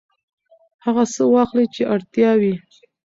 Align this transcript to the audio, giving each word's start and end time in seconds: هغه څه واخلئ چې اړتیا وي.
هغه 0.85 1.03
څه 1.13 1.23
واخلئ 1.33 1.65
چې 1.75 1.81
اړتیا 1.93 2.31
وي. 2.41 2.53